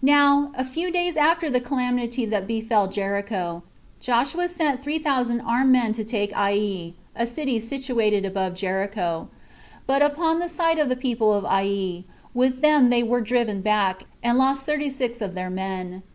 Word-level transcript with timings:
Now, 0.00 0.52
a 0.56 0.64
few 0.64 0.90
days 0.90 1.18
after 1.18 1.50
the 1.50 1.60
calamity 1.60 2.24
that 2.24 2.46
befell 2.46 2.86
Jericho, 2.88 3.62
Joshua 4.00 4.48
sent 4.48 4.82
three 4.82 4.98
thousand 4.98 5.42
armed 5.42 5.70
men 5.70 5.92
to 5.92 6.02
take 6.02 6.34
Ai, 6.34 6.94
a 7.14 7.26
city 7.26 7.60
situate 7.60 8.24
above 8.24 8.54
Jericho; 8.54 9.28
but, 9.86 10.00
upon 10.00 10.38
the 10.38 10.48
sight 10.48 10.78
of 10.78 10.88
the 10.88 10.96
people 10.96 11.34
of 11.34 11.44
Ai, 11.44 12.04
with 12.32 12.62
them 12.62 12.88
they 12.88 13.02
were 13.02 13.20
driven 13.20 13.60
back, 13.60 14.04
and 14.22 14.38
lost 14.38 14.64
thirty 14.64 14.88
six 14.88 15.20
of 15.20 15.34
their 15.34 15.50
men. 15.50 16.02